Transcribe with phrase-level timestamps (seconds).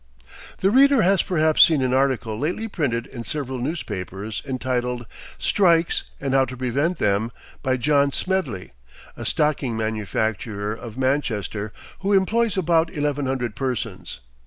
[0.61, 5.05] The reader has perhaps seen an article lately printed in several newspapers entitled:
[5.37, 7.31] "Strikes and How to Prevent Them,"
[7.61, 8.71] by John Smedley,
[9.15, 14.21] a stocking manufacturer of Manchester, who employs about eleven hundred persons.